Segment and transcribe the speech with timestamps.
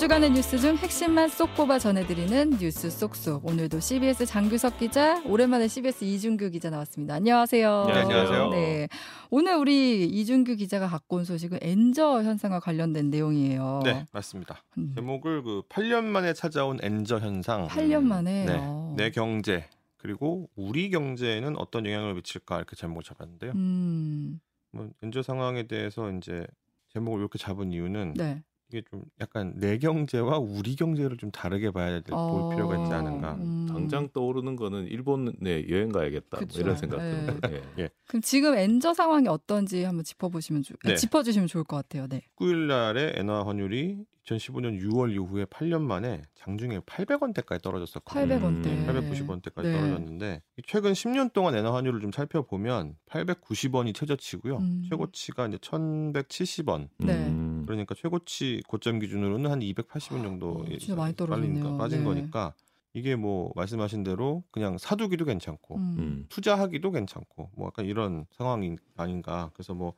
[0.00, 3.44] 주간의 뉴스 중 핵심만 쏙 뽑아 전해드리는 뉴스 쏙쏙.
[3.44, 7.16] 오늘도 CBS 장규석 기자, 오랜만에 CBS 이준규 기자 나왔습니다.
[7.16, 7.84] 안녕하세요.
[7.86, 8.48] 네, 안녕하세요.
[8.48, 8.88] 네.
[9.28, 13.82] 오늘 우리 이준규 기자가 갖고 온 소식은 엔저 현상과 관련된 내용이에요.
[13.84, 14.64] 네, 맞습니다.
[14.78, 17.68] 음, 제목을 그 8년 만에 찾아온 엔저 현상.
[17.68, 18.46] 8년 만에.
[18.46, 18.94] 네, 어.
[18.96, 23.52] 내 경제 그리고 우리 경제에는 어떤 영향을 미칠까 이렇게 제목을 잡았는데요.
[23.54, 24.40] 음,
[24.70, 26.46] 뭐 엔저 상황에 대해서 이제
[26.94, 28.42] 제목을 이렇게 잡은 이유는 네.
[28.70, 32.92] 이게 좀 약간 내 경제와 우리 경제를 좀 다르게 봐야 될 어, 볼 필요가 있지
[32.92, 33.34] 않은가.
[33.34, 33.66] 음.
[33.68, 35.32] 당장 떠오르는 거는 일본에
[35.68, 36.46] 여행 가야겠다 뭐.
[36.56, 37.26] 이런 생각 네.
[37.26, 37.88] 드는데 예.
[38.06, 40.94] 그럼 지금 엔저 상황이 어떤지 한번 짚어보시면 좋, 네.
[40.94, 42.06] 짚어주시면 좋을 것 같아요.
[42.06, 42.22] 네.
[42.38, 48.26] 19일 날에 엔화 환율이 2015년 6월 이후에 8년 만에 장중에 800원대까지 떨어졌었거든요.
[48.26, 48.66] 800원대.
[48.66, 49.72] 음, 890원대까지 네.
[49.72, 54.56] 떨어졌는데 최근 10년 동안 엔화 환율을 좀 살펴보면 890원이 최저치고요.
[54.58, 54.82] 음.
[54.88, 56.88] 최고치가 이제 1,170원.
[56.98, 57.12] 네.
[57.14, 61.52] 음, 그러니까 최고치 고점 기준으로는 한 280원 정도 어, 진짜 많이 떨어졌네요.
[61.52, 62.04] 빨리니까 빠진 네.
[62.04, 62.54] 거니까
[62.92, 65.96] 이게 뭐 말씀하신 대로 그냥 사두기도 괜찮고 음.
[65.98, 66.26] 음.
[66.28, 69.50] 투자하기도 괜찮고 뭐 약간 이런 상황이 아닌가.
[69.54, 69.94] 그래서 뭐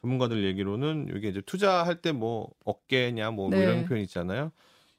[0.00, 3.58] 전문가들 얘기로는 이게 이제 투자할 때 뭐 어깨냐 뭐 네.
[3.62, 4.52] 이런 표현 있잖아요.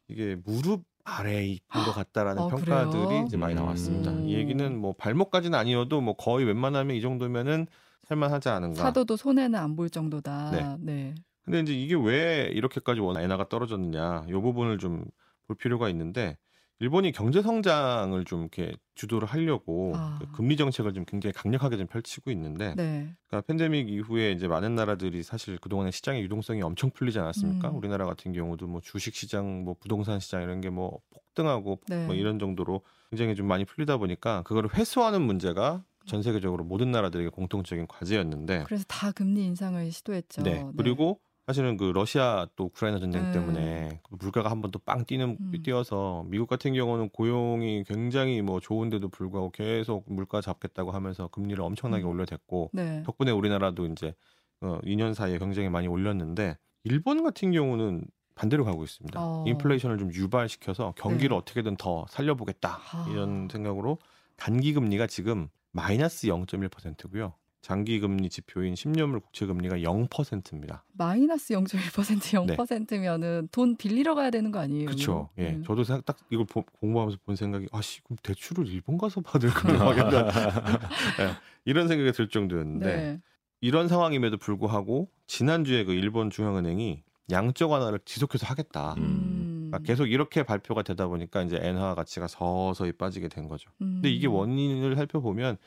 [0.07, 3.23] 이게 무릎 아래에 있는 것 같다라는 어, 평가들이 그래요?
[3.27, 4.11] 이제 많이 나왔습니다.
[4.11, 4.27] 음.
[4.27, 7.67] 이 얘기는 뭐 발목까지는 아니어도 뭐 거의 웬만하면 이 정도면은
[8.07, 8.81] 살만하지 않은가.
[8.83, 10.51] 사도도 손해는 안 볼 정도다.
[10.51, 10.75] 네.
[10.79, 11.15] 네.
[11.43, 15.05] 근데 이제 이게 왜 이렇게까지 원 엔화가 떨어졌느냐 이 부분을 좀
[15.47, 16.37] 볼 필요가 있는데
[16.79, 20.19] 일본이 경제 성장을 좀 이렇게 주도를 하려고 아.
[20.21, 23.13] 그 금리 정책을 좀 굉장히 강력하게 좀 펼치고 있는데 네.
[23.27, 27.69] 그러니까 팬데믹 이후에 이제 많은 나라들이 사실 그동안에 시장의 유동성이 엄청 풀리지 않았습니까?
[27.71, 27.75] 음.
[27.77, 30.99] 우리나라 같은 경우도 뭐 주식 시장, 뭐 부동산 시장 이런 게 뭐
[31.37, 32.05] 폭등하고 네.
[32.05, 37.29] 뭐 이런 정도로 굉장히 좀 많이 풀리다 보니까 그거를 회수하는 문제가 전 세계적으로 모든 나라들에게
[37.29, 40.43] 공통적인 과제였는데 그래서 다 금리 인상을 시도했죠.
[40.43, 40.65] 네.
[40.77, 43.31] 그리고 사실은 그 러시아 또 우크라이나 전쟁 네.
[43.31, 45.53] 때문에 그 물가가 한번또빵 뛰는 음.
[45.63, 52.03] 뛰어서 미국 같은 경우는 고용이 굉장히 뭐 좋은데도 불구하고 계속 물가 잡겠다고 하면서 금리를 엄청나게
[52.03, 52.09] 음.
[52.09, 53.01] 올려댔고 네.
[53.05, 54.13] 덕분에 우리나라도 이제
[54.59, 58.03] 어, 2년 사이에 굉장히 많이 올렸는데 일본 같은 경우는
[58.35, 59.17] 반대로 가고 있습니다.
[59.17, 59.45] 어.
[59.47, 61.35] 인플레이션을 좀 유발시켜서 경기를 네.
[61.35, 63.07] 어떻게든 더 살려보겠다 아.
[63.09, 63.99] 이런 생각으로
[64.35, 67.33] 단기 금리가 지금 마이너스 0.1%고요.
[67.61, 70.83] 장기 금리 지표인 10년물 국채 금리가 0%입니다.
[70.93, 74.85] 마이너스 0.1% 0%면은 돈 빌리러 가야 되는 거 아니에요?
[74.85, 75.29] 그렇죠.
[75.37, 75.49] 예.
[75.49, 75.63] 음.
[75.65, 79.79] 저도 생- 딱 이걸 보- 공부하면서 본 생각이 아씨 그럼 대출을 일본 가서 받을 거야
[79.89, 80.89] 하겠다.
[81.21, 81.31] 예,
[81.65, 83.21] 이런 생각이 들 정도였는데 네.
[83.59, 88.93] 이런 상황임에도 불구하고 지난주에 그 일본 중앙은행이 양적 완화를 지속해서 하겠다.
[88.97, 89.67] 음.
[89.69, 93.69] 그러니까 계속 이렇게 발표가 되다 보니까 이제 엔화 가치가 서서히 빠지게 된 거죠.
[93.77, 94.33] 근데 이게 음.
[94.35, 95.57] 원인을 살펴보면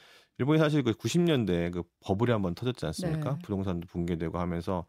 [0.40, 3.32] 일본이 사실 그 90년대에 그 버블이 한번 터졌지 않습니까?
[3.32, 3.38] 네.
[3.42, 4.86] 부동산도 붕괴되고 하면서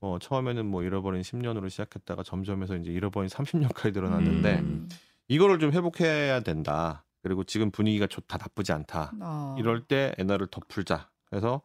[0.00, 4.88] 어 처음에는 뭐 잃어버린 10년으로 시작했다가 점점해서 이제 잃어버린 30년까지 늘어났는데 음.
[5.26, 7.04] 이거를 좀 회복해야 된다.
[7.20, 9.12] 그리고 지금 분위기가 좋다 나쁘지 않다.
[9.20, 9.56] 아.
[9.58, 11.10] 이럴 때 엔화를 더 풀자.
[11.28, 11.62] 그래서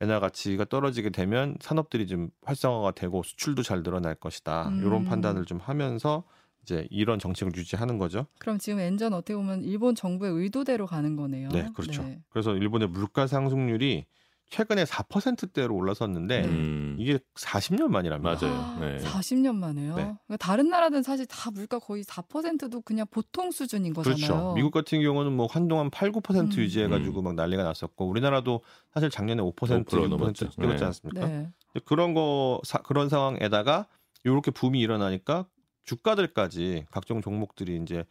[0.00, 4.68] 엔화 가치가 떨어지게 되면 산업들이 좀 활성화가 되고 수출도 잘 늘어날 것이다.
[4.68, 4.78] 음.
[4.84, 6.22] 이런 판단을 좀 하면서
[6.66, 8.26] 이제 이런 정책을 유지하는 거죠.
[8.40, 11.48] 그럼 지금 엔전 어떻게 보면 일본 정부의 의도대로 가는 거네요.
[11.50, 12.02] 네, 그렇죠.
[12.02, 12.18] 네.
[12.28, 14.04] 그래서 일본의 물가 상승률이
[14.50, 16.48] 최근에 4%대로 올라섰는데 네.
[16.48, 18.36] 음, 이게 40년 만이랍니다.
[18.46, 18.80] 맞아요.
[18.80, 18.98] 네.
[18.98, 19.94] 40년 만에요.
[19.96, 20.02] 네.
[20.26, 24.16] 그러니까 다른 나라들은 사실 다 물가 거의 4%도 그냥 보통 수준인 거잖아요.
[24.16, 24.54] 그렇죠.
[24.54, 26.62] 미국 같은 경우는 뭐 한동안 8, 9% 음.
[26.62, 28.62] 유지해가지고 막 난리가 났었고 우리나라도
[28.92, 30.48] 사실 작년에 5% 5% 6% 넘었죠.
[30.50, 30.84] 찍었지 네.
[30.84, 31.26] 않습니까?
[31.26, 31.48] 네.
[31.84, 33.86] 그런 거 사- 그런 상황에다가
[34.24, 35.46] 이렇게 붐이 일어나니까
[35.86, 38.04] 주가들까지 각종 종목들이 이제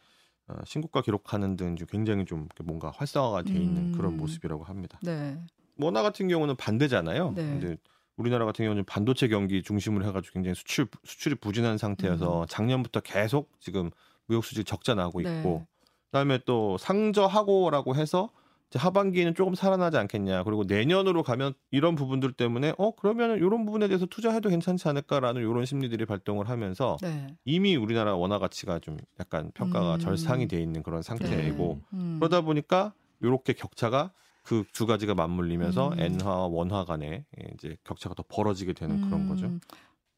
[0.48, 3.92] 어, 신고가 기록하는 등 굉장히 좀 뭔가 활성화가 돼 있는 음.
[3.92, 4.98] 그런 모습이라고 합니다.
[5.02, 5.38] 네.
[5.78, 7.32] 원화 같은 경우는 반대잖아요.
[7.32, 7.42] 네.
[7.42, 7.76] 근데
[8.16, 12.46] 우리나라 같은 경우는 반도체 경기 중심으로 해가지고 굉장히 수출 수출이 부진한 상태여서 음.
[12.48, 13.90] 작년부터 계속 지금
[14.26, 15.66] 무역 수지 적자 나고 있고 네.
[16.06, 18.30] 그다음에 또 상저하고라고 해서
[18.74, 20.42] 하반기에는 조금 살아나지 않겠냐.
[20.42, 25.64] 그리고 내년으로 가면 이런 부분들 때문에 어 그러면 이런 부분에 대해서 투자해도 괜찮지 않을까라는 이런
[25.64, 27.28] 심리들이 발동을 하면서 네.
[27.44, 30.00] 이미 우리나라 원화 가치가 좀 약간 평가가 음.
[30.00, 32.16] 절상이 돼 있는 그런 상태이고 음.
[32.18, 36.00] 그러다 보니까 이렇게 격차가 그 두 가지가 맞물리면서 음.
[36.00, 37.24] 엔화와 원화 간에
[37.54, 39.28] 이제 격차가 더 벌어지게 되는 그런 음.
[39.28, 39.50] 거죠.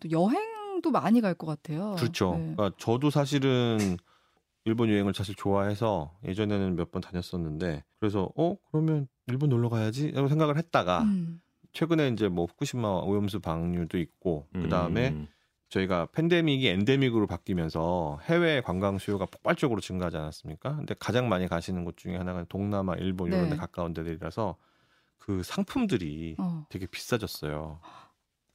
[0.00, 1.95] 또 여행도 많이 갈 것 같아요.
[1.99, 2.33] 그렇죠.
[2.33, 2.55] 네.
[2.55, 3.97] 그러니까 저도 사실은
[4.65, 10.29] 일본 여행을 사실 좋아해서 예전에는 몇 번 다녔었는데 그래서 어 그러면 일본 놀러 가야지 라고
[10.29, 11.41] 생각을 했다가 음.
[11.73, 15.29] 최근에 이제 뭐 후쿠시마 오염수 방류도 있고 그 다음에 음,
[15.69, 20.77] 저희가 팬데믹이 엔데믹으로 바뀌면서 해외 관광 수요가 폭발적으로 증가하지 않았습니까?
[20.77, 23.51] 근데 가장 많이 가시는 곳 중에 하나가 동남아, 일본 이런 네.
[23.51, 24.57] 데 가까운 데들이라서
[25.19, 26.65] 그 상품들이 어.
[26.71, 27.81] 되게 비싸졌어요.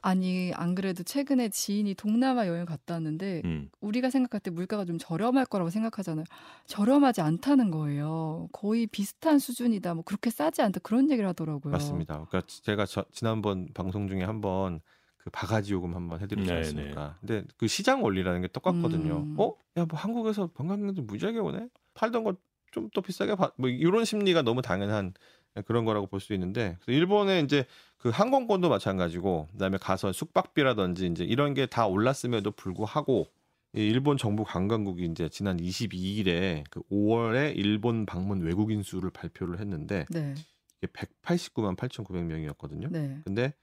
[0.08, 3.70] 아니 안 그래도 최근에 지인이 동남아 여행 갔다 왔는데 음.
[3.80, 6.26] 우리가 생각할 때 물가가 좀 저렴할 거라고 생각하잖아요.
[6.68, 8.50] 저렴하지 않다는 거예요.
[8.52, 9.94] 거의 비슷한 수준이다.
[9.94, 11.72] 뭐 그렇게 싸지 않다 그런 얘기를 하더라고요.
[11.72, 12.26] 맞습니다.
[12.30, 14.82] 그러니까 제가 저- 지난번 방송 중에 한번
[15.18, 16.58] 그 바가지 요금 한번 해드렸지 네네.
[16.60, 17.18] 않습니까?
[17.22, 19.20] 근데 그 시장 원리라는 게 똑같거든요.
[19.20, 19.36] 음.
[19.40, 19.54] 어?
[19.78, 21.68] 야 뭐 한국에서 관광객들 무지하게 오네.
[21.94, 22.36] 팔던 거
[22.74, 23.54] 좀 더 비싸게 받.
[23.58, 25.14] 뭐 이런 심리가 너무 당연한
[25.62, 27.66] 그런 거라고 볼 수 있는데 일본에 이제
[27.98, 33.28] 그 항공권도 마찬가지고 그다음에 가서 숙박비라든지 이제 이런 게 다 올랐음에도 불구하고
[33.76, 40.06] 이 일본 정부 관광국이 이제 지난 22일에 그 5월에 일본 방문 외국인 수를 발표를 했는데
[40.10, 40.36] 네,
[40.82, 42.92] 이게 189만 8,900명이었거든요.
[42.92, 43.20] 네.
[43.24, 43.54] 근데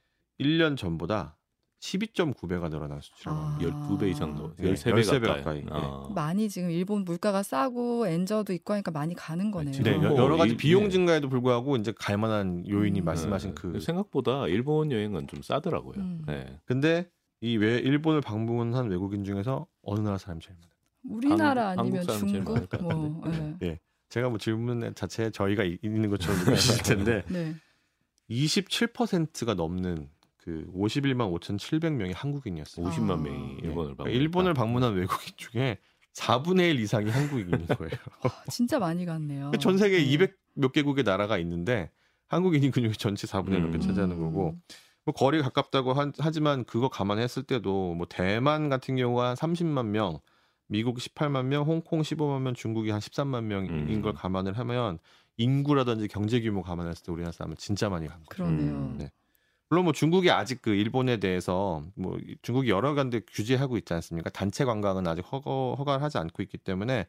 [0.41, 1.37] 1년 전보다
[1.81, 3.43] 12.9배가 늘어난 수치라고 아.
[3.53, 3.88] 합니다.
[3.88, 4.53] 12배 이상 더.
[4.56, 5.65] 네, 13배 13배 가까이.
[5.65, 5.65] 가까이.
[5.71, 6.12] 어.
[6.15, 9.82] 많이 지금 일본 물가가 싸고 엔저도 있고 하니까 많이 가는 거네요.
[9.82, 10.91] 네, 어, 여- 여러 가지 이- 비용 네.
[10.91, 13.05] 증가에도 불구하고 이제 갈 만한 요인이 음.
[13.05, 13.55] 말씀하신 네.
[13.55, 15.94] 그 생각보다 일본 여행은 좀 싸더라고요.
[15.97, 16.23] 음.
[16.27, 16.59] 네.
[16.67, 17.09] 근데
[17.41, 20.71] 이외 일본을 방문한 외국인 중에서 어느 나라 사람이 제일 많아요?
[21.17, 23.56] 우리나라 한국- 아니면 한국 사람 제일 중국 뭐 같은데.
[23.67, 23.81] 네.
[24.11, 26.82] 제가 뭐 질문 자체에 저희가 이- 있는 것처럼 느끼실
[27.23, 27.55] 텐데 네.
[28.29, 30.09] 27%가 넘는
[30.43, 32.87] 그 51만 5,700명이 한국인이었어요.
[32.87, 33.17] 50만 아.
[33.17, 33.69] 명이 네.
[33.69, 34.15] 일본을 방문.
[34.15, 35.79] 일본을 방문한 외국인 중에
[36.15, 37.93] 4분의 1 이상이 한국인인 거예요.
[38.51, 39.53] 진짜 많이 갔네요.
[39.61, 40.05] 전 세계 네.
[40.57, 41.91] 200몇 개국의 나라가 있는데
[42.29, 43.81] 한국인이 근육이 전체 4분의 1 음.
[43.81, 44.57] 차지하는 거고
[45.05, 50.21] 뭐 거리 가깝다고 하, 하지만 그거 감안했을 때도 뭐 대만 같은 경우가 30만 명,
[50.69, 54.03] 미국 18만 명, 홍콩 15만 명, 중국이 한 13만 명인 음.
[54.03, 54.99] 걸 감안을 하면
[55.37, 58.45] 인구라든지 경제 규모 감안했을 때 우리나라 사람은 진짜 많이 간 거죠.
[58.45, 58.73] 그러네요.
[58.73, 58.99] 음.
[58.99, 59.11] 네.
[59.70, 64.28] 물론 뭐 중국이 아직 그 일본에 대해서 뭐 중국이 여러 가지 규제하고 있지 않습니까?
[64.31, 67.06] 단체 관광은 아직 허가 허가를 하지 않고 있기 때문에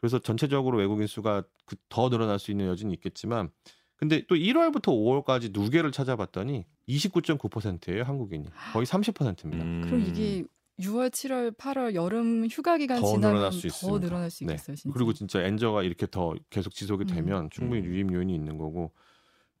[0.00, 3.50] 그래서 전체적으로 외국인 수가 그- 더 늘어날 수 있는 여지는 있겠지만
[3.96, 9.64] 근데 또 1월부터 5월까지 누계를 찾아봤더니 29.9%예요 한국인이 거의 30%입니다.
[9.64, 9.82] 음.
[9.84, 10.44] 그럼 이게
[10.78, 13.98] 6월, 7월, 8월 여름 휴가 기간 더 지나면 늘어날 수더 있습니다.
[14.06, 14.52] 늘어날 수 네.
[14.52, 14.76] 있겠어요.
[14.76, 14.94] 진짜.
[14.94, 17.06] 그리고 진짜 엔저가 이렇게 더 계속 지속이 음.
[17.08, 17.86] 되면 충분히 음.
[17.86, 18.92] 유입 요인이 있는 거고.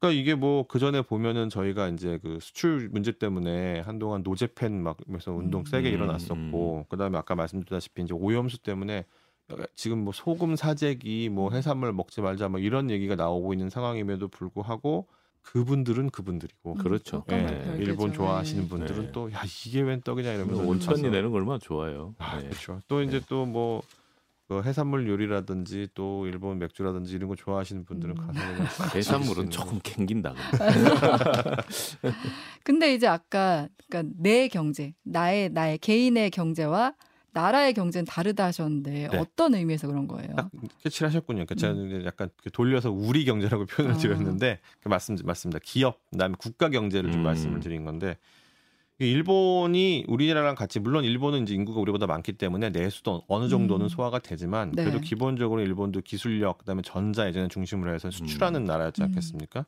[0.00, 4.96] 그러니까 이게 뭐 그 전에 보면은 저희가 이제 그 수출 문제 때문에 한동안 노제팬 막
[5.06, 5.64] 그래서 운동 음.
[5.64, 9.04] 세게 음, 일어났었고 그다음에 아까 말씀드렸다시피 이제 오염수 때문에
[9.74, 15.08] 지금 뭐 소금 사재기 뭐 해산물 먹지 말자 뭐 이런 얘기가 나오고 있는 상황임에도 불구하고
[15.42, 17.22] 그분들은 그분들이고 음, 그렇죠.
[17.24, 17.90] 그건 예, 또 별개죠.
[17.90, 18.68] 일본 좋아하시는 네.
[18.68, 19.12] 분들은 네.
[19.12, 22.14] 또 야 이게 웬 떡이냐 이러면서 온천이 가서 내는 거 얼마나 좋아요.
[22.18, 22.48] 아, 네.
[22.48, 22.82] 그렇죠.
[22.86, 23.26] 또 이제 네.
[23.26, 23.82] 또뭐
[24.48, 28.26] 그 해산물 요리라든지 또 일본 맥주라든지 이런 거 좋아하시는 분들은 음.
[28.26, 28.66] 가서 그냥
[28.96, 30.34] 해산물은 조금 캥긴다.
[32.64, 36.94] 근데 이제 아까 그러니까 내 경제, 나의 나의 개인의 경제와
[37.32, 39.18] 나라의 경제는 다르다 하셨는데 네.
[39.18, 40.34] 어떤 의미에서 그런 거예요?
[40.34, 40.50] 딱
[40.82, 41.44] 캐치를 하셨군요.
[41.44, 43.98] 그러니까 제가 이제 약간 이렇게 돌려서 우리 경제라고 표현을 아.
[43.98, 45.58] 드렸는데 그 맞습, 맞습니다.
[45.62, 47.24] 기업, 그다음에 국가 경제를 좀 음.
[47.24, 48.14] 말씀을 드린 건데 이
[48.98, 53.88] 일본이 우리나라랑 같이 물론 일본은 이제 인구가 우리보다 많기 때문에 내수도 어느 정도는 음.
[53.88, 54.82] 소화가 되지만 네.
[54.82, 59.06] 그래도 기본적으로 일본도 기술력 그다음에 전자 예전에 중심으로 해서 수출하는 나라였지 음.
[59.06, 59.66] 않겠습니까?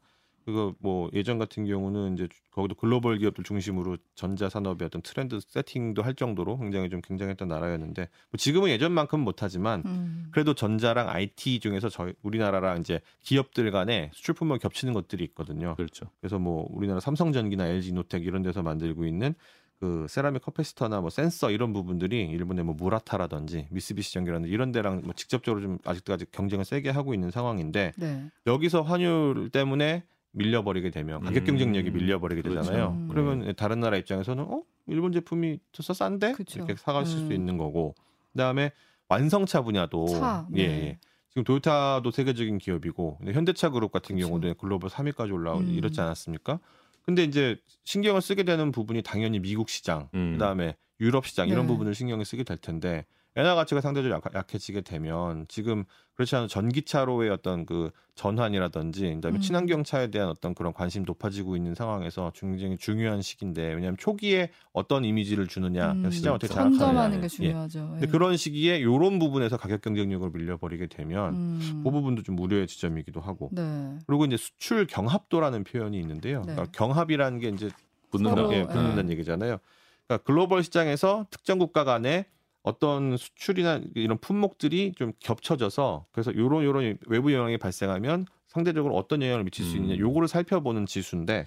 [0.50, 6.02] 그거 뭐 예전 같은 경우는 이제 거기도 글로벌 기업들 중심으로 전자 산업의 어떤 트렌드 세팅도
[6.02, 10.26] 할 정도로 굉장히 좀 굉장했던 나라였는데 뭐 지금은 예전만큼 못하지만 음.
[10.32, 15.76] 그래도 전자랑 IT 중에서 저희 우리나라랑 이제 기업들 간에 수출 품목 겹치는 것들이 있거든요.
[15.76, 16.06] 그렇죠.
[16.20, 19.34] 그래서 뭐 우리나라 삼성전기나 LG 이노텍 이런 데서 만들고 있는
[19.80, 25.14] 그 세라믹 커패시터나 뭐 센서 이런 부분들이 일본의 뭐 무라타라든지 미쓰비시 전기라든지 이런 데랑 뭐
[25.14, 28.30] 직접적으로 좀 아직까지 경쟁을 세게 하고 있는 상황인데 네.
[28.46, 32.60] 여기서 환율 때문에 밀려버리게 되면 가격 음, 경쟁력이 밀려버리게 그렇죠.
[32.60, 32.90] 되잖아요.
[32.90, 33.08] 음.
[33.08, 36.58] 그러면 다른 나라 입장에서는 어 일본 제품이 더 싼데 그쵸.
[36.58, 37.26] 이렇게 사가실 음.
[37.26, 37.94] 수 있는 거고
[38.32, 38.72] 그다음에
[39.08, 40.72] 완성차 분야도 차, 예, 네.
[40.86, 40.98] 예.
[41.28, 44.28] 지금 도요타도 세계적인 기업이고 근데 현대차 그룹 같은 그쵸.
[44.28, 45.70] 경우도 글로벌 3위까지 올라오고 음.
[45.70, 46.60] 이렇지 않았습니까?
[47.02, 50.32] 근데 이제 신경을 쓰게 되는 부분이 당연히 미국 시장, 음.
[50.34, 51.72] 그다음에 유럽 시장 이런 네.
[51.72, 53.04] 부분을 신경을 쓰게 될 텐데
[53.36, 55.84] 엔화 가치가 상대적으로 약, 약해지게 되면 지금
[56.14, 59.40] 그렇지 않은 전기차로의 어떤 그 전환이라든지 그다음에 음.
[59.40, 65.04] 친환경 차에 대한 어떤 그런 관심 높아지고 있는 상황에서 굉장히 중요한 시기인데 왜냐하면 초기에 어떤
[65.04, 67.28] 이미지를 주느냐 음, 시장 어떻게 장악하느냐 게 예.
[67.28, 67.88] 중요하죠.
[67.92, 68.10] 근데 예.
[68.10, 71.80] 그런 시기에 이런 부분에서 가격 경쟁력을 밀려버리게 되면 음.
[71.84, 73.98] 그 부분도 좀 우려의 지점이기도 하고 네.
[74.06, 76.40] 그리고 이제 수출 경합도라는 표현이 있는데요.
[76.40, 76.52] 네.
[76.54, 77.70] 그러니까 경합이라는 게 이제
[78.10, 78.52] 붙는다.
[78.52, 78.66] 예, 예.
[78.66, 79.58] 붙는다는 얘기잖아요.
[80.06, 82.26] 그러니까 글로벌 시장에서 특정 국가 간에
[82.62, 89.44] 어떤 수출이나 이런 품목들이 좀 겹쳐져서 그래서 요런 요런 외부 영향이 발생하면 상대적으로 어떤 영향을
[89.44, 89.98] 미칠 수 있느냐 음.
[89.98, 91.46] 요거를 살펴보는 지수인데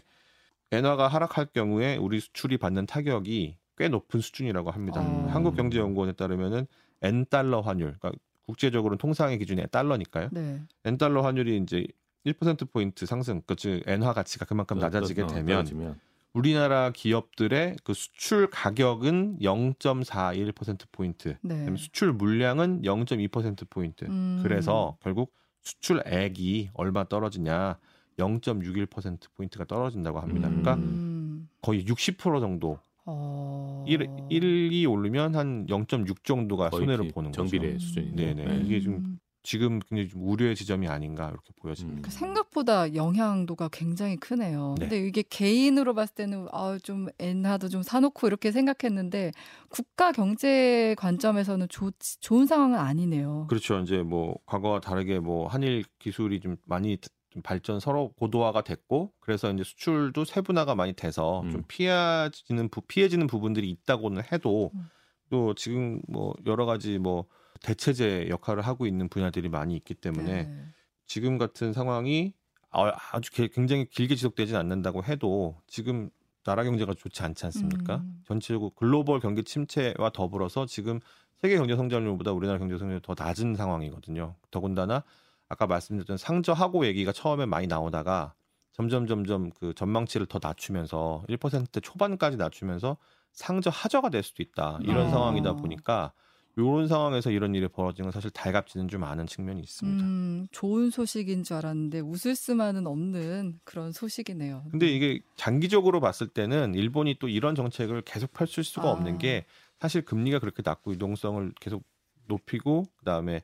[0.71, 5.01] 엔화가 하락할 경우에 우리 수출이 받는 타격이 꽤 높은 수준이라고 합니다.
[5.01, 5.27] 아.
[5.33, 6.65] 한국경제연구원에 따르면은
[7.01, 8.11] N 달러 환율, 그러니까
[8.45, 10.29] 국제적으로 통상의 기준이 달러니까요.
[10.31, 10.61] 네.
[10.85, 11.85] N 달러 환율이 이제
[12.25, 15.95] 1% 포인트 상승, 그즉 엔화 가치가 그만큼 낮아지게 어, 되면.
[16.33, 21.55] 우리나라 기업들의 그 수출 가격은 0.41% 포인트, 네.
[21.57, 24.05] 그다음에 수출 물량은 0.2% 포인트.
[24.05, 24.39] 음.
[24.41, 27.77] 그래서 결국 수출액이 얼마 떨어지냐?
[28.17, 30.47] 0.61% 포인트가 떨어진다고 합니다.
[30.47, 30.61] 음.
[30.61, 31.49] 그러니까 음.
[31.61, 32.79] 거의 60% 정도.
[33.05, 33.83] 어.
[33.87, 33.99] 1,
[34.29, 37.85] 1이 오르면 한 0.6 정도가 손해를 기- 보는 정비례 거죠.
[37.85, 38.15] 수준이죠.
[38.15, 38.45] 네네.
[38.45, 38.61] 네.
[38.65, 39.19] 이게 좀 음.
[39.43, 42.07] 지금 굉장히 좀 우려의 지점이 아닌가 이렇게 보여집니다.
[42.07, 42.09] 음.
[42.09, 44.75] 생각보다 영향도가 굉장히 크네요.
[44.79, 44.87] 네.
[44.87, 49.31] 근데 이게 개인으로 봤을 때는 아, 좀 엔화도 좀 사놓고 이렇게 생각했는데
[49.69, 53.47] 국가 경제 관점에서는 좋, 좋은 상황은 아니네요.
[53.49, 53.79] 그렇죠.
[53.79, 56.97] 이제 뭐 과거와 다르게 뭐 한일 기술이 좀 많이
[57.29, 61.51] 좀 발전 서로 고도화가 됐고 그래서 이제 수출도 세분화가 많이 돼서 음.
[61.51, 64.89] 좀 피해지는 부, 피해지는 부분들이 있다고는 해도 음.
[65.29, 67.25] 또 지금 뭐 여러 가지 뭐
[67.63, 70.65] 대체제 역할을 하고 있는 분야들이 많이 있기 때문에 네.
[71.07, 72.33] 지금 같은 상황이
[72.69, 76.09] 아- 아주 개- 굉장히 길게 지속되지는 않는다고 해도 지금
[76.43, 77.97] 나라 경제가 좋지 않지 않습니까?
[77.97, 78.21] 음.
[78.25, 80.99] 전체적으로 글로벌 경기 침체와 더불어서 지금
[81.41, 84.35] 세계 경제 성장률보다 우리나라 경제 성장률이 더 낮은 상황이거든요.
[84.51, 85.03] 더군다나
[85.49, 88.33] 아까 말씀드렸던 상저하고 얘기가 처음에 많이 나오다가
[88.71, 92.97] 점점 점점 그 전망치를 더 낮추면서 1%대 초반까지 낮추면서
[93.31, 94.79] 상저 하저가 될 수도 있다.
[94.81, 95.09] 이런 어.
[95.11, 96.11] 상황이다 보니까
[96.55, 100.03] 이런 상황에서 이런 일이 벌어지는 건 사실 달갑지는 좀 않은 측면이 있습니다.
[100.03, 104.65] 음, 좋은 소식인 줄 알았는데 웃을 수만은 없는 그런 소식이네요.
[104.69, 108.91] 근데 이게 장기적으로 봤을 때는 일본이 또 이런 정책을 계속 펼칠 수가 아.
[108.91, 109.45] 없는 게
[109.79, 111.83] 사실 금리가 그렇게 낮고 유동성을 계속
[112.27, 113.41] 높이고 그다음에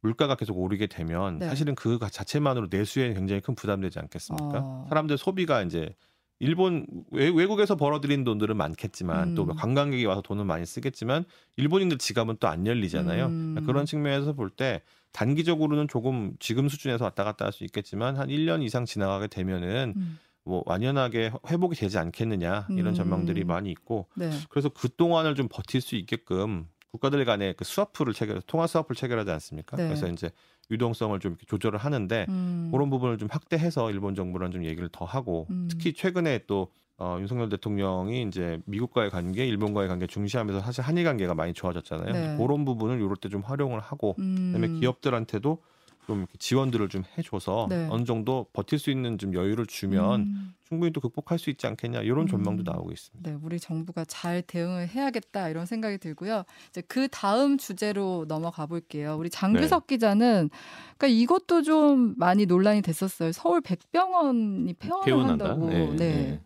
[0.00, 1.48] 물가가 계속 오르게 되면 네.
[1.48, 4.60] 사실은 그 자체만으로 내수에 굉장히 큰 부담되지 않겠습니까?
[4.62, 4.86] 어.
[4.88, 5.94] 사람들 소비가 이제
[6.42, 9.34] 일본 외, 외국에서 벌어들인 돈들은 많겠지만 음.
[9.36, 11.24] 또 관광객이 와서 돈을 많이 쓰겠지만
[11.56, 13.26] 일본인들 지갑은 또 안 열리잖아요.
[13.26, 13.62] 음.
[13.64, 14.82] 그런 측면에서 볼 때
[15.12, 20.18] 단기적으로는 조금 지금 수준에서 왔다 갔다 할 수 있겠지만 한 1년 이상 지나가게 되면은 음,
[20.44, 22.94] 뭐 완연하게 회복이 되지 않겠느냐 이런 음.
[22.94, 24.30] 전망들이 많이 있고 네.
[24.48, 29.30] 그래서 그 동안을 좀 버틸 수 있게끔 국가들 간에 그 스와프를 체결 통화 스와프를 체결하지
[29.32, 29.76] 않습니까?
[29.76, 29.84] 네.
[29.86, 30.30] 그래서 이제
[30.70, 32.68] 유동성을 좀 이렇게 조절을 하는데 음.
[32.72, 35.68] 그런 부분을 좀 확대해서 일본 정부랑 좀 얘기를 더 하고 음.
[35.70, 36.68] 특히 최근에 또
[36.98, 42.12] 어, 윤석열 대통령이 이제 미국과의 관계, 일본과의 관계 중시하면서 사실 한일 관계가 많이 좋아졌잖아요.
[42.12, 42.36] 네.
[42.36, 44.52] 그런 부분을 이럴 때 좀 활용을 하고 음.
[44.52, 45.62] 그다음에 기업들한테도
[46.06, 47.86] 좀 지원들을 좀 해줘서 네.
[47.90, 50.54] 어느 정도 버틸 수 있는 좀 여유를 주면 음.
[50.64, 52.64] 충분히 또 극복할 수 있지 않겠냐 이런 전망도 음.
[52.64, 53.30] 나오고 있습니다.
[53.30, 56.44] 네, 우리 정부가 잘 대응을 해야겠다 이런 생각이 들고요.
[56.70, 59.16] 이제 그 다음 주제로 넘어가 볼게요.
[59.18, 59.94] 우리 장규석 네.
[59.94, 60.50] 기자는
[60.98, 63.32] 그러니까 이것도 좀 많이 논란이 됐었어요.
[63.32, 65.44] 서울 백병원이 폐원을 개원한다.
[65.50, 65.68] 한다고.
[65.68, 65.96] 네, 네.
[65.96, 66.40] 네.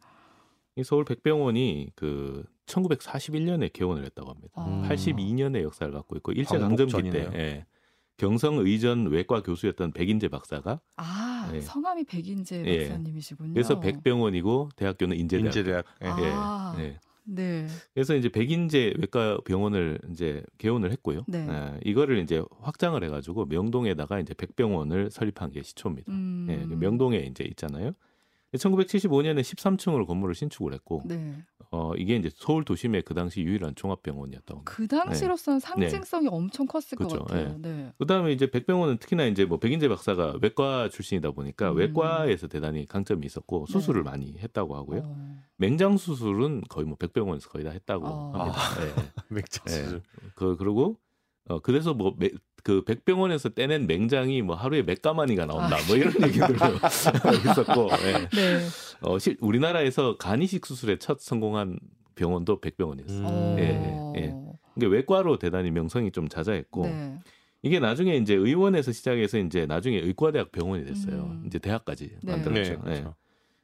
[0.77, 4.53] 이 서울 백병원이 그 1941년에 개원을 했다고 합니다.
[4.57, 4.87] 아.
[4.91, 7.31] 82년의 역사를 갖고 있고 일제 강점기 때.
[7.35, 7.67] 예,
[8.17, 11.61] 경성 의전 외과 교수였던 백인재 박사가 아, 네.
[11.61, 12.89] 성함이 백인재 예.
[12.89, 13.53] 박사님이시군요.
[13.53, 15.47] 그래서 백병원이고 대학교는 인제대학.
[15.47, 16.07] 인제대학 예.
[16.09, 16.77] 아.
[16.79, 16.99] 예.
[17.29, 17.67] 네.
[17.93, 21.25] 그래서 이제 백인재 외과 병원을 이제 개원을 했고요.
[21.27, 21.47] 네.
[21.49, 26.13] 예, 이거를 이제 확장을 해가지고 명동에다가 이제 백병원을 설립한 게 시초입니다.
[26.13, 26.47] 음.
[26.49, 27.93] 예, 그 명동에 이제 있잖아요.
[28.55, 31.35] 1975년에 13층으로 건물을 신축을 했고, 네.
[31.71, 34.73] 어 이게 이제 서울 도심의 그 당시 유일한 종합병원이었다고 합니다.
[34.73, 37.25] 그 당시로서는 상징성이 엄청 컸을 것 그렇죠.
[37.25, 37.57] 같아요.
[37.59, 37.93] 네.
[37.99, 41.77] 그다음에 이제 백병원은 특히나 이제 뭐 백인재 박사가 외과 출신이다 보니까 음.
[41.77, 43.73] 외과에서 대단히 강점이 있었고 네.
[43.73, 45.03] 수술을 많이 했다고 하고요.
[45.05, 45.37] 어.
[45.57, 48.33] 맹장 수술은 거의 뭐 백병원에서 거의 다 했다고 어.
[48.33, 48.61] 합니다.
[48.83, 49.13] 예.
[49.35, 50.03] 맥주술.
[50.35, 50.97] 그 그리고
[51.49, 52.15] 어 그래서 뭐
[52.67, 56.57] 그 백병원에서 떼낸 맹장이 뭐 하루에 몇 가마니가 나온다 뭐 이런 얘기들을
[57.47, 58.29] 있었고 예.
[58.29, 58.67] 네.
[59.03, 61.79] 어, 실, 우리나라에서 간 이식 수술에 첫 성공한
[62.17, 63.25] 병원도 백병원이었어요.
[63.25, 63.57] 어.
[63.61, 64.35] 예, 예.
[64.75, 67.21] 그러니까 외과로 대단히 명성이 좀 자자했고 네.
[67.63, 71.23] 이게 나중에 이제 의원에서 시작해서 이제 나중에 의과대학 병원이 됐어요.
[71.23, 71.45] 음.
[71.47, 72.33] 이제 대학까지 네.
[72.33, 72.71] 만들었죠.
[72.73, 73.15] 네, 그렇죠.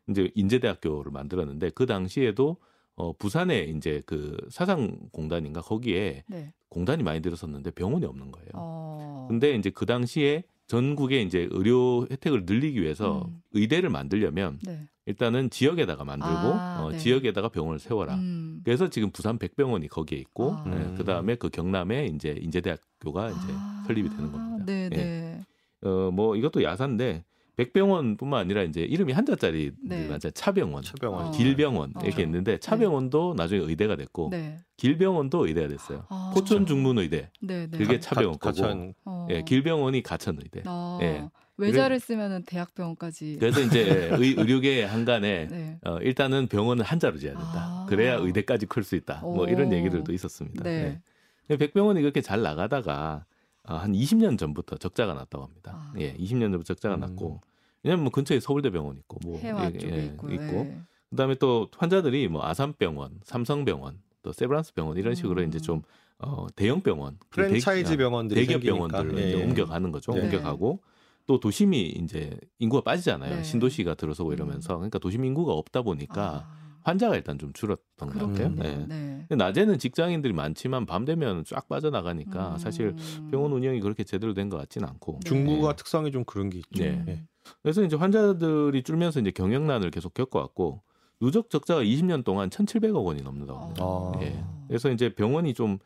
[0.08, 0.12] 예.
[0.12, 2.56] 이제 인제대학교를 만들었는데 그 당시에도
[2.96, 6.52] 어, 부산에 이제 그 사상공단인가 거기에 네.
[6.68, 8.48] 공단이 많이 들었었는데 병원이 없는 거예요.
[8.54, 9.26] 어.
[9.28, 13.42] 근데 이제 그 당시에 전국에 이제 의료 혜택을 늘리기 위해서 음.
[13.52, 14.86] 의대를 만들려면 네.
[15.04, 16.98] 일단은 지역에다가 만들고 아, 어, 네.
[16.98, 18.14] 지역에다가 병원을 세워라.
[18.14, 18.60] 음.
[18.64, 20.64] 그래서 지금 부산 백병원이 거기에 있고 아.
[20.68, 24.64] 예, 그다음에 그 경남에 이제 인제대학교가 이제 아, 설립이 되는 겁니다.
[24.64, 24.96] 네, 예.
[24.96, 25.40] 네.
[25.82, 27.24] 어, 뭐 이것도 야사인데
[27.56, 30.08] 백병원뿐만 아니라 이제 이름이 한자짜리 네.
[30.34, 31.26] 차병원, 차병원.
[31.26, 31.30] 어.
[31.32, 32.00] 길병원 어.
[32.04, 34.56] 이렇게 있는데 차병원도 나중에 의대가 됐고 네.
[34.78, 36.04] 길병원도 의대가 됐어요.
[36.08, 36.32] 아.
[36.34, 37.78] 포천 중문의대 네, 네.
[37.78, 39.26] 그게 가- 차병원 가- 거고 어.
[39.30, 40.62] 예, 길병원이 가천의대.
[40.66, 40.98] 어.
[41.02, 41.28] 예.
[41.58, 43.36] 외자를 쓰면은 대학병원까지.
[43.38, 43.80] 그래서 이제
[44.18, 45.78] 의, 의료계 한간에 네.
[45.84, 47.52] 어, 일단은 병원은 한자로 지어야 된다.
[47.54, 47.86] 아.
[47.88, 49.20] 그래야 의대까지 클 수 있다.
[49.20, 49.46] 뭐 오.
[49.46, 50.64] 이런 얘기들도 있었습니다.
[50.64, 51.00] 네.
[51.48, 51.56] 네.
[51.58, 53.26] 백병원이 그렇게 잘 나가다가
[53.68, 55.72] 어, 한 20년 전부터 적자가 났다고 합니다.
[55.76, 55.92] 아.
[55.98, 57.00] 예, 20년 전부터 적자가 음.
[57.00, 57.40] 났고
[57.82, 60.30] 왜냐면 뭐 근처에 서울대병원 있고 뭐 해와 예, 쪽에 예, 있고.
[60.30, 60.80] 있고 네.
[61.10, 65.48] 그다음에 또 환자들이 뭐 아산병원, 삼성병원, 또 세브란스 병원 이런 식으로 음.
[65.48, 65.82] 이제 좀
[66.18, 68.62] 어, 대형 병원, 그 프랜차이즈 대- 병원들이 대기업.
[68.62, 69.42] 병원들로 예, 이제 예.
[69.44, 70.12] 옮겨가는 거죠.
[70.12, 70.22] 네.
[70.22, 70.80] 옮겨가고
[71.26, 73.36] 또 도심이 이제 인구가 빠지잖아요.
[73.36, 73.42] 네.
[73.42, 78.48] 신도시가 들어서고 이러면서 그러니까 도심 인구가 없다 보니까 아, 환자가 일단 좀 줄었던 것 같아요.
[78.50, 78.84] 네.
[78.88, 79.24] 네.
[79.28, 82.58] 근데 낮에는 직장인들이 많지만 밤 되면 쫙 빠져나가니까 음.
[82.58, 82.94] 사실
[83.30, 85.28] 병원 운영이 그렇게 제대로 된 것 같지는 않고 네.
[85.28, 86.82] 중구가 특성이 좀 그런 게 있죠.
[86.82, 87.04] 네.
[87.08, 87.22] 예.
[87.62, 90.82] 그래서 이제 환자들이 줄면서 이제 경영난을 계속 겪어왔고
[91.20, 93.84] 누적 적자가 20년 동안 1,700억 원이 넘는다고 합니다.
[93.84, 94.12] 아.
[94.22, 94.44] 예.
[94.68, 95.78] 그래서 이제 병원이 좀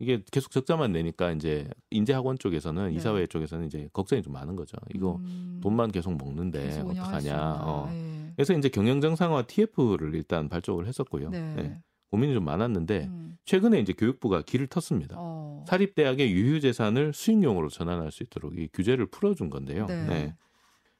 [0.00, 2.94] 이게 계속 적자만 내니까 이제 인재학원 쪽에서는 네.
[2.96, 4.76] 이사회 쪽에서는 이제 걱정이 좀 많은 거죠.
[4.94, 5.60] 이거 음.
[5.62, 7.58] 돈만 계속 먹는데 계속 어떡하냐.
[7.62, 7.88] 어.
[7.92, 8.23] 예.
[8.36, 11.30] 그래서 이제 경영 정상화 TF를 일단 발족을 했었고요.
[11.30, 11.54] 네.
[11.58, 11.78] 예.
[12.10, 13.36] 고민이 좀 많았는데 음.
[13.44, 15.14] 최근에 이제 교육부가 길을 텄습니다.
[15.16, 15.64] 어.
[15.66, 19.86] 사립대학의 유휴 재산을 수익용으로 전환할 수 있도록 이 규제를 풀어준 건데요.
[19.86, 20.06] 네.
[20.06, 20.36] 네.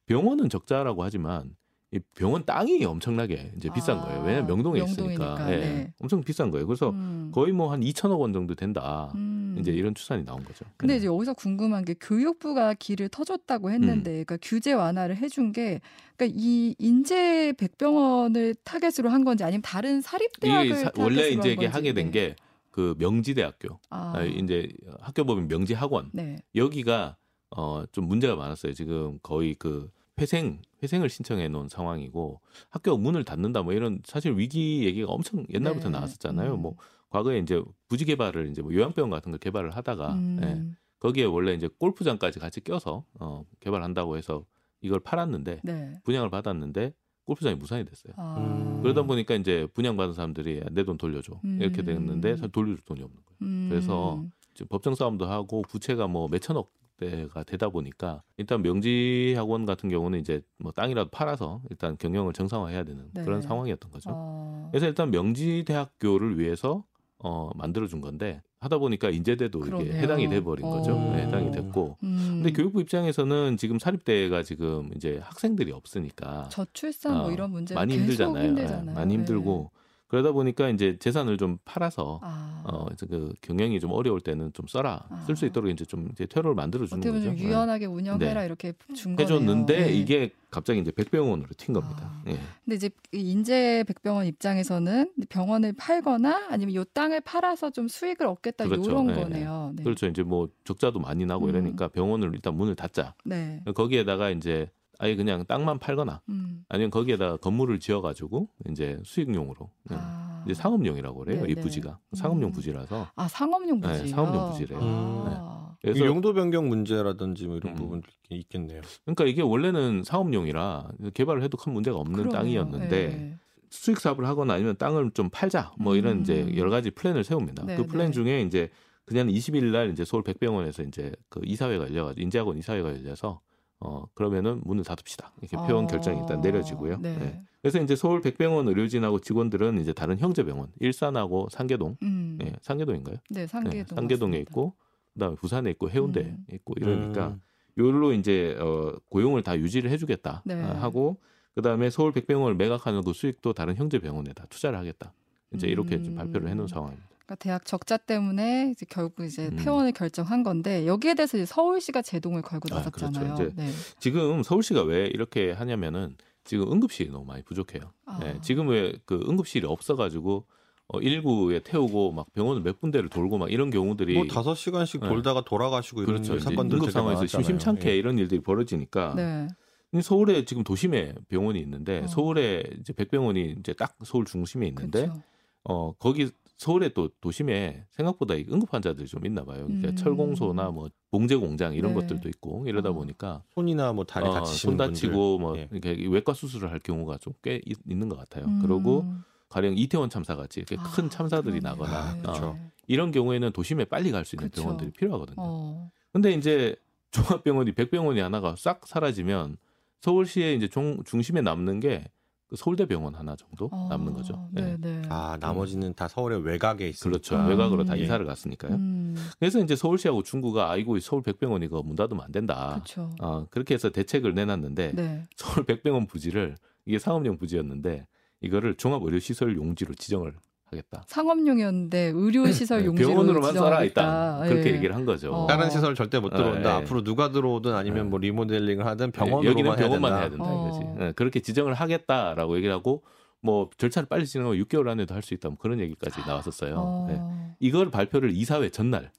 [0.06, 1.54] 병원은 적자라고 하지만
[1.94, 4.20] 이 병원 땅이 엄청나게 이제 비싼 아, 거예요.
[4.22, 5.92] 왜냐하면 명동에 명동이니까, 있으니까 예, 네.
[6.00, 6.66] 엄청 비싼 거예요.
[6.66, 7.30] 그래서 음.
[7.32, 9.12] 거의 뭐 한 2천억 원 정도 된다.
[9.14, 9.56] 음.
[9.60, 10.64] 이제 이런 추산이 나온 거죠.
[10.76, 10.98] 근데 네.
[10.98, 14.24] 이제 여기서 궁금한 게 교육부가 길을 터줬다고 했는데, 음.
[14.26, 15.80] 그러니까 규제 완화를 해준 게,
[16.16, 21.52] 그러니까 이 인재 백병원을 타겟으로 한 건지 아니면 다른 사립대학을 이게 사- 원래 한 이제
[21.52, 21.66] 이게.
[21.66, 22.34] 하게 된 네.
[22.72, 24.68] 게그 명지대학교, 아, 아, 이제
[25.00, 26.38] 학교 법인 명지학원 네.
[26.56, 27.16] 여기가
[27.56, 28.72] 어 좀 문제가 많았어요.
[28.72, 29.88] 지금 거의 그
[30.20, 32.40] 회생 회생을 신청해 놓은 상황이고
[32.70, 35.96] 학교 문을 닫는다 뭐 이런 사실 위기 얘기가 엄청 옛날부터 네.
[35.96, 36.54] 나왔었잖아요.
[36.54, 36.62] 음.
[36.62, 36.76] 뭐
[37.10, 40.40] 과거에 이제 부지 개발을 이제 뭐 요양병원 같은 걸 개발을 하다가 음.
[40.42, 44.44] 예, 거기에 원래 이제 골프장까지 같이 껴서 어 개발한다고 해서
[44.80, 46.00] 이걸 팔았는데 네.
[46.04, 46.92] 분양을 받았는데
[47.24, 48.12] 골프장이 무산이 됐어요.
[48.16, 48.36] 아.
[48.38, 48.82] 음.
[48.82, 51.86] 그러다 보니까 이제 분양받은 사람들이 내 돈 돌려줘 이렇게 음.
[51.86, 53.38] 됐는데 사실 돌려줄 돈이 없는 거예요.
[53.42, 53.68] 음.
[53.70, 56.70] 그래서 지금 법정 싸움도 하고 부채가 뭐 몇천억
[57.10, 62.84] 대가 되다 보니까 일단 명지 학원 같은 경우는 이제 뭐 땅이라도 팔아서 일단 경영을 정상화해야
[62.84, 63.24] 되는 네.
[63.24, 64.10] 그런 상황이었던 거죠.
[64.12, 64.68] 어.
[64.70, 66.84] 그래서 일단 명지 대학교를 위해서
[67.18, 69.92] 어 만들어준 건데 하다 보니까 인제대도 이게 그러네요.
[69.92, 70.94] 해당이 돼버린 거죠.
[70.94, 71.12] 어.
[71.14, 71.98] 네, 해당이 됐고.
[72.02, 72.40] 음.
[72.42, 77.94] 근데 교육부 입장에서는 지금 사립대가 지금 이제 학생들이 없으니까 저출산 뭐 어, 이런 문제 많이
[77.98, 78.56] 힘들잖아요.
[78.58, 79.70] 예, 많이 힘들고
[80.14, 82.28] 그러다 보니까 이제 재산을 좀 팔아서 네.
[82.30, 82.62] 아.
[82.66, 85.16] 어, 이제 그 경영이 좀 어려울 때는 좀 써라 아.
[85.26, 87.36] 쓸수 있도록 이제 좀 이제 퇴로를 만들어 주는 어떻게 거죠.
[87.36, 88.46] 좀 유연하게 운영해라 네.
[88.46, 89.16] 이렇게 준 예.
[89.16, 89.22] 거네요.
[89.24, 89.92] 해줬는데 네.
[89.92, 92.12] 이게 갑자기 이제 백병원으로 튄 겁니다.
[92.12, 92.22] 아.
[92.28, 92.38] 예.
[92.64, 98.66] 근데 이제 이 인재 백병원 입장에서는 병원을 팔거나 아니면 요 땅을 팔아서 좀 수익을 얻겠다
[98.68, 98.88] 그렇죠.
[98.88, 99.72] 이런 네, 거네요.
[99.74, 99.82] 네.
[99.82, 100.06] 그렇죠.
[100.06, 101.50] 이제 뭐 적자도 많이 나고 음.
[101.50, 103.14] 이러니까 병원을 일단 문을 닫자.
[103.24, 103.60] 네.
[103.74, 104.70] 거기에다가 이제
[105.04, 106.64] 아예 그냥 땅만 팔거나 음.
[106.66, 109.96] 아니면 거기에다 건물을 지어가지고 이제 수익용으로 예.
[109.98, 110.42] 아.
[110.46, 111.42] 이제 상업용이라고 그래요.
[111.42, 111.60] 네, 이 네.
[111.60, 112.52] 부지가 상업용 음.
[112.52, 114.08] 부지라서 아 상업용 네, 부지.
[114.08, 114.78] 상업용 부지래요.
[114.82, 115.76] 아.
[115.82, 117.76] 그래서 이 용도 변경 문제라든지 뭐 이런 음.
[117.76, 118.80] 부분들이 있겠네요.
[119.04, 122.32] 그러니까 이게 원래는 상업용이라 개발을 해도 큰 문제가 없는 그러네요.
[122.38, 123.38] 땅이었는데 네.
[123.68, 126.20] 수익 사업을 하거나 아니면 땅을 좀 팔자 뭐 이런 음.
[126.22, 127.66] 이제 여러 가지 플랜을 세웁니다.
[127.66, 128.12] 네, 그 플랜 네.
[128.12, 128.70] 중에 이제
[129.04, 133.42] 그냥 20일 날 이제 서울 백병원에서 이제 그 이사회가 열려가지고 인제학원 이사회가 열려서
[133.84, 135.86] 어 그러면은 문을 닫읍시다 이렇게 표현 어.
[135.86, 136.98] 결정이 일단 내려지고요.
[137.00, 137.16] 네.
[137.16, 137.42] 네.
[137.60, 142.38] 그래서 이제 서울 백병원 의료진하고 직원들은 이제 다른 형제병원 일산하고 상계동, 음.
[142.42, 143.16] 예, 상계동인가요?
[143.30, 143.96] 네, 네, 상계동.
[143.96, 144.50] 상계동에 맞습니다.
[144.50, 144.74] 있고
[145.14, 146.44] 그다음에 부산에 있고 해운대 음.
[146.52, 147.40] 있고 이러니까 음.
[147.78, 150.62] 요로 이제 어 고용을 다 유지를 해주겠다 네.
[150.62, 151.20] 아, 하고
[151.54, 155.12] 그다음에 서울 백병원을 매각하는 그 수익도 다른 형제 병원에다 투자를 하겠다.
[155.54, 156.14] 이제 이렇게 음.
[156.16, 157.13] 발표를 해놓은 상황입니다.
[157.26, 159.56] 그러니까 대학 적자 때문에 이제 결국 이제 음.
[159.56, 163.06] 폐원을 결정한 건데 여기에 대해서 이제 서울시가 제동을 걸고 아, 그렇죠.
[163.06, 163.34] 나섰잖아요.
[163.34, 163.70] 이제 네.
[163.98, 167.92] 지금 서울시가 왜 이렇게 하냐면은 지금 응급실이 너무 많이 부족해요.
[168.04, 168.20] 아.
[168.24, 170.44] 예, 지금 왜 그 응급실이 없어가지고
[170.88, 175.08] 어, 119에 태우고 막 병원을 몇 군데를 돌고 막 이런 경우들이 뭐 다섯 시간씩 네.
[175.08, 176.38] 돌다가 돌아가시고 이런 그렇죠.
[176.38, 177.26] 사건들 응급 상황에서.
[177.26, 177.96] 심심찮게 예.
[177.96, 179.48] 이런 일들이 벌어지니까 네.
[179.94, 182.06] 이 서울에 지금 도심에 병원이 있는데 어.
[182.06, 185.22] 서울에 이제 백병원이 이제 딱 서울 중심에 있는데 그렇죠.
[185.64, 186.30] 어 거기
[186.64, 189.66] 서울에 또 도심에 생각보다 이 응급 환자들이 좀 있나 봐요.
[189.66, 189.96] 그러니까 음.
[189.96, 192.00] 철공소나 뭐 봉제 공장 이런 네.
[192.00, 192.92] 것들도 있고 이러다 어.
[192.94, 195.68] 보니까 손이나 뭐 다리 어, 다치시는 손 다치고 뭐 예.
[195.70, 198.46] 이렇게 외과 수술을 할 경우가 좀 꽤 있는 것 같아요.
[198.46, 198.60] 음.
[198.62, 199.04] 그리고
[199.50, 201.76] 가령 이태원 참사 같이 이렇게 아, 큰 참사들이 그러네.
[201.76, 202.54] 나거나 아, 그렇죠.
[202.58, 202.70] 네.
[202.86, 204.62] 이런 경우에는 도심에 빨리 갈 수 있는 그쵸.
[204.62, 205.36] 병원들이 필요하거든요.
[205.38, 205.90] 어.
[206.14, 206.76] 근데 이제
[207.10, 209.58] 종합병원이 백병원이 하나가 싹 사라지면
[210.00, 212.04] 서울시에 이제 종, 중심에 남는 게
[212.48, 213.86] 그 서울대병원 하나 정도 어.
[213.88, 214.48] 남는 거죠.
[214.52, 214.76] 네.
[215.08, 217.10] 아 나머지는 다 서울의 외곽에 있으니까.
[217.10, 217.36] 그렇죠.
[217.36, 217.48] 음.
[217.48, 218.02] 외곽으로 다 예.
[218.02, 218.74] 이사를 갔으니까요.
[218.74, 219.16] 음.
[219.38, 222.74] 그래서 이제 서울시하고 중구가 아이고 이 서울 백병원 이거 문 닫으면 안 된다.
[222.74, 223.10] 그렇죠.
[223.20, 225.22] 어, 그렇게 해서 대책을 내놨는데 네.
[225.36, 228.06] 서울 백병원 부지를 이게 상업용 부지였는데
[228.42, 230.34] 이거를 종합의료시설 용지로 지정을
[230.76, 231.04] 하겠다.
[231.06, 233.82] 상업용이었는데 의료시설 네, 용지로 병원으로만 써라.
[233.84, 234.74] 일단 그렇게 예.
[234.74, 235.32] 얘기를 한 거죠.
[235.32, 235.46] 어.
[235.46, 236.60] 다른 시설 절대 못 들어온다.
[236.60, 236.82] 예, 예.
[236.82, 238.08] 앞으로 누가 들어오든 아니면 예.
[238.10, 240.20] 뭐 리모델링을 하든 네, 병원으로만 여기는 해야 병원만 된다.
[240.20, 240.68] 해야 된다 어.
[240.68, 240.98] 이거지.
[240.98, 243.02] 네, 그렇게 지정을 하겠다라고 얘기를 하고
[243.40, 246.74] 뭐 절차를 빨리 진행하면 6개월 안에도 할 수 있다 뭐 그런 얘기까지 나왔었어요.
[246.76, 247.06] 어.
[247.08, 247.20] 네.
[247.60, 249.10] 이걸 발표를 이사회 전날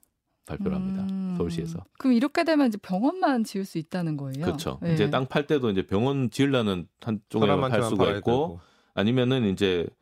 [0.47, 1.05] 발표를 합니다.
[1.09, 1.33] 음.
[1.37, 1.79] 서울시에서.
[1.97, 4.45] 그럼 이렇게 되면 이제 병원만 지을 수 있다는 거예요.
[4.45, 4.77] 그렇죠.
[4.81, 4.93] 네.
[4.93, 8.59] 이제 땅 팔 때도 이제 병원 지으려는 한쪽에 팔 수가 있고 되고.
[8.93, 9.93] 아니면은 이제 어,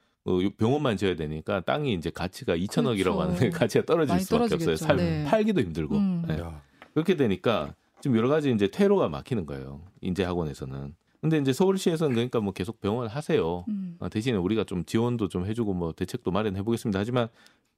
[0.57, 3.21] 병원만 지어야 되니까 땅이 이제 가치가 2천억이라고 그렇죠.
[3.21, 4.75] 하는데 가치가 떨어질 수밖에 없어요.
[4.75, 5.25] 살, 네.
[5.25, 5.95] 팔기도 힘들고.
[5.97, 6.23] 음.
[6.27, 6.39] 네.
[6.39, 6.61] 야,
[6.93, 9.81] 그렇게 되니까 지금 여러 가지 이제 퇴로가 막히는 거예요.
[10.01, 10.95] 인재학원에서는.
[11.21, 13.63] 근데 이제 서울시에서는 그러니까 뭐 계속 병원 하세요.
[13.69, 13.95] 음.
[13.99, 16.99] 어, 대신에 우리가 좀 지원도 좀 해주고 뭐 대책도 마련해 보겠습니다.
[16.99, 17.29] 하지만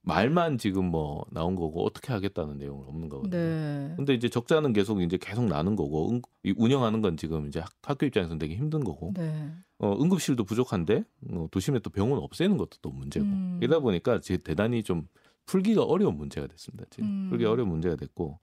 [0.01, 3.37] 말만 지금 뭐 나온 거고 어떻게 하겠다는 내용은 없는 거거든요.
[3.41, 3.93] 네.
[3.95, 6.21] 근데 이제 적자는 계속 이제 계속 나는 거고
[6.57, 9.51] 운영하는 건 지금 이제 학- 학교 입장에서는 되게 힘든 거고 네.
[9.77, 13.59] 어, 응급실도 부족한데 어, 도심에 또 병원 없애는 것도 또 문제고 음.
[13.61, 15.07] 이러다 보니까 지금 대단히 좀
[15.45, 16.85] 풀기가 어려운 문제가 됐습니다.
[16.89, 17.29] 지금 음.
[17.29, 18.39] 풀기 어려운 문제가 됐고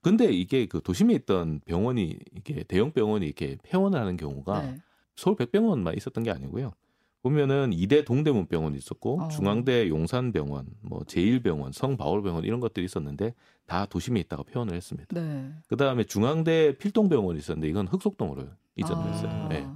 [0.00, 4.76] 근데 이게 그 도심에 있던 병원이 이게 대형 병원이 이렇게 폐원을 하는 경우가 네.
[5.16, 6.72] 서울 백병원만 있었던 게 아니고요.
[7.22, 9.28] 보면은 이대 동대문 병원이 있었고 어.
[9.28, 13.34] 중앙대 용산병원, 뭐 제일병원, 성바울병원 이런 것들이 있었는데
[13.66, 15.08] 다 도심에 있다가 폐원을 했습니다.
[15.20, 15.50] 네.
[15.66, 18.44] 그 다음에 중앙대 필동병원이 있었는데 이건 흑석동으로
[18.76, 19.30] 이전됐어요.
[19.30, 19.48] 아.
[19.48, 19.66] 네.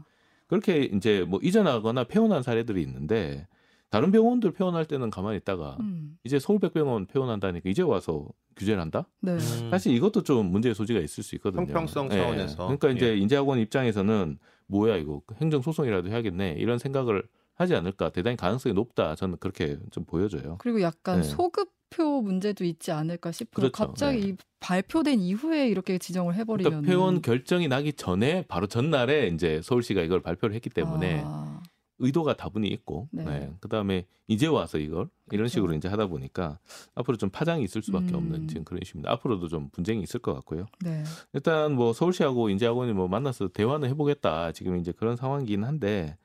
[0.52, 3.48] 그렇게 이제 뭐 이전하거나 폐원한 사례들이 있는데
[3.88, 6.18] 다른 병원들 폐원할 때는 가만히 있다가 음.
[6.24, 9.08] 이제 서울백병원 폐원한다니까 이제 와서 규제를 한다?
[9.20, 9.32] 네.
[9.32, 9.70] 음.
[9.70, 11.62] 사실 이것도 좀 문제의 소지가 있을 수 있거든요.
[11.62, 12.16] 형평성 예.
[12.16, 12.64] 차원에서.
[12.66, 13.16] 그러니까 이제 예.
[13.16, 17.22] 인재학원 입장에서는 뭐야 이거 행정 소송이라도 해야겠네 이런 생각을
[17.54, 20.56] 하지 않을까 대단히 가능성이 높다 저는 그렇게 좀 보여져요.
[20.58, 21.22] 그리고 약간 네.
[21.22, 23.70] 소급표 문제도 있지 않을까 싶어요.
[23.70, 23.72] 그렇죠.
[23.72, 24.28] 갑자기 네.
[24.28, 30.02] 이 발표된 이후에 이렇게 지정을 해버리면 그러니까 폐원 결정이 나기 전에 바로 전날에 이제 서울시가
[30.02, 31.60] 이걸 발표를 했기 때문에 아,
[31.98, 33.24] 의도가 다분히 있고 네.
[33.24, 33.52] 네.
[33.60, 35.54] 그다음에 이제 와서 이걸 이런 그렇죠.
[35.54, 36.58] 식으로 이제 하다 보니까
[36.94, 38.14] 앞으로 좀 파장이 있을 수밖에 음.
[38.14, 39.10] 없는 지금 그런 이슈입니다.
[39.12, 40.66] 앞으로도 좀 분쟁이 있을 것 같고요.
[40.80, 41.04] 네.
[41.32, 46.16] 일단 뭐 서울시하고 인재학원이 뭐 만나서 대화는 해보겠다 지금 이제 그런 상황이긴 한데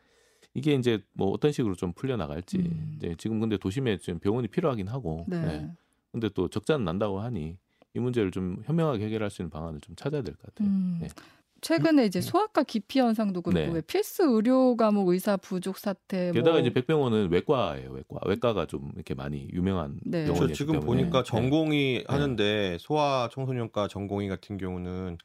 [0.58, 2.94] 이게 이제 뭐 어떤 식으로 좀 풀려 나갈지 음.
[2.98, 5.40] 이제 지금 근데 도심에 지금 병원이 필요하긴 하고 네.
[5.40, 5.72] 네.
[6.12, 7.58] 근데 또 적자는 난다고 하니
[7.94, 10.68] 이 문제를 좀 현명하게 해결할 수 있는 방안을 좀 찾아야 될 것 같아요.
[10.68, 10.98] 음.
[11.00, 11.08] 네.
[11.62, 13.72] 최근에 이제 소아과 기피 현상도 그렇고 네.
[13.72, 18.20] 왜 필수 의료 과목 의사 부족 사태 게다가 뭐 이제 백병원은 외과예요, 외과.
[18.26, 20.26] 외과가 좀 이렇게 많이 유명한 네.
[20.26, 20.86] 저 병원이기 지금 때문에.
[20.86, 21.28] 보니까 네.
[21.28, 25.18] 전공이 하는데 소아 청소년과 전공의 같은 경우는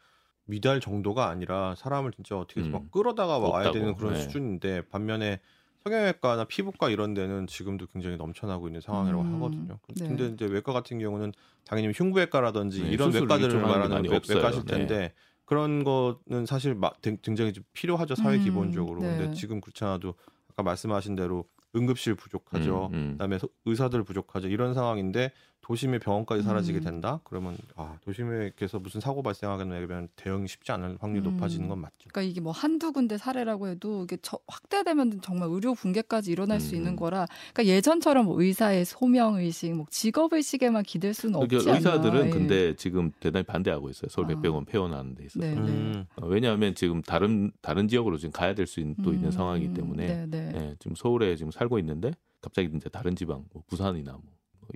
[0.46, 2.72] 미달 정도가 아니라 사람을 진짜 어떻게 해서 음.
[2.72, 3.72] 막 끌어다가 와야 없다고.
[3.72, 4.20] 되는 그런 네.
[4.20, 5.40] 수준인데 반면에
[5.84, 9.34] 성형외과나 피부과 이런 데는 지금도 굉장히 넘쳐나고 있는 상황이라고 음.
[9.34, 9.78] 하거든요.
[9.96, 10.06] 네.
[10.08, 11.32] 근데 이제 외과 같은 경우는
[11.64, 14.20] 당연히 흉부외과라든지 네, 이런 외과들을 말하는 외.
[14.28, 14.76] 외과실 네.
[14.78, 15.12] 텐데
[15.44, 19.00] 그런 거는 사실 마- 등- 굉장히 좀 필요하죠 사회 음, 기본적으로.
[19.00, 19.16] 네.
[19.16, 20.14] 근데 지금 그렇지 않아도
[20.50, 22.90] 아까 말씀하신 대로 응급실 부족하죠.
[22.92, 23.10] 음, 음.
[23.12, 24.48] 그다음에 소- 의사들 부족하죠.
[24.48, 26.84] 이런 상황인데 도심의 병원까지 사라지게 음.
[26.84, 27.20] 된다.
[27.24, 31.34] 그러면 아 도심에서 무슨 사고 발생하면 대응이 쉽지 않을 확률이 음.
[31.34, 31.94] 높아지는 건 맞죠.
[32.12, 36.74] 그러니까 이게 뭐 한두 군데 사례라고 해도 이게 저- 확대되면 정말 의료 붕괴까지 일어날 수
[36.74, 36.78] 음.
[36.78, 41.70] 있는 거라 그러니까 예전처럼 뭐 의사의 소명 의식, 뭐 직업 의식에만 기댈 수는 없지 그러니까
[41.70, 41.78] 않나.
[41.78, 42.30] 의사들은 예.
[42.30, 44.08] 근데 지금 대단히 반대하고 있어요.
[44.10, 44.28] 서울 아.
[44.28, 45.46] 백병원 폐원하는 데 있어서.
[45.46, 45.60] 네, 네.
[45.60, 46.04] 음.
[46.16, 49.74] 어, 왜냐하면 지금 다른 다른 지역으로 지금 가야 될 수 있는 또 있는 음, 상황이기
[49.74, 50.52] 때문에 네, 네.
[50.54, 54.22] 예, 지금 서울에 지금 살고 있는데 갑자기 이제 다른 지방 뭐 부산이나 뭐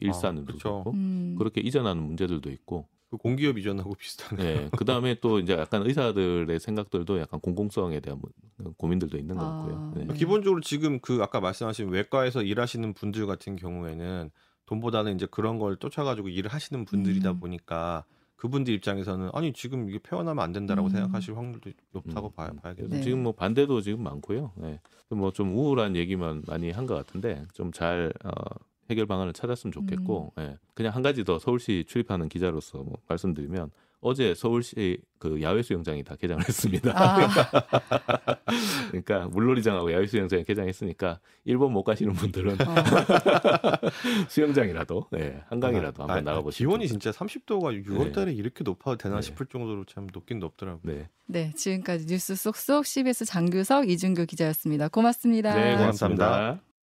[0.01, 0.59] 일산으로 그쵸.
[0.85, 1.35] 그렇고 음.
[1.39, 4.63] 그렇게 이전하는 문제들도 있고 그 공기업 이전하고 비슷한 거예요.
[4.63, 9.51] 예, 그다음에 또 이제 약간 의사들의 생각들도 약간 공공성에 대한 뭐- 고민들도 있는 것 아,
[9.51, 9.93] 같고요.
[9.95, 10.05] 네.
[10.07, 10.15] 네.
[10.15, 14.31] 기본적으로 지금 그 아까 말씀하신 외과에서 일하시는 분들 같은 경우에는
[14.67, 17.39] 돈보다는 이제 그런 걸 쫓아가지고 일을 하시는 분들이다 음.
[17.41, 20.91] 보니까 그분들 입장에서는 아니 지금 이게 폐원하면 안 된다라고 음.
[20.91, 22.33] 생각하실 확률도 높다고 음.
[22.35, 22.89] 봐야 봐야겠죠.
[22.89, 23.01] 네.
[23.03, 24.51] 지금 뭐 반대도 지금 많고요.
[24.57, 24.81] 네.
[25.11, 28.31] 뭐좀 우울한 얘기만 많이 한 것 같은데 좀 잘 어,
[28.91, 30.43] 해결 방안을 찾았으면 좋겠고, 음.
[30.43, 30.59] 예.
[30.75, 33.71] 그냥 한 가지 더 서울시 출입하는 기자로서 뭐 말씀드리면
[34.01, 36.93] 어제 서울시 그 야외 수영장이 다 개장을 했습니다.
[36.95, 37.27] 아,
[38.91, 42.75] 그러니까 물놀이장하고 야외 수영장이 개장했으니까 일본 못 가시는 분들은 어.
[44.29, 46.63] 수영장이라도, 예, 한강이라도 아, 한번 아, 나가보시죠.
[46.63, 49.23] 기온이 진짜 30도가 6월달에 이렇게 높아도 되나 네.
[49.23, 50.83] 싶을 정도로 참 높긴 높더라고요.
[50.85, 54.89] 네, 네, 지금까지 뉴스 쏙쏙 CBS 장규석 이준규 기자였습니다.
[54.89, 55.55] 고맙습니다.
[55.55, 56.27] 네, 고맙습니다.
[56.27, 56.66] 고맙습니다.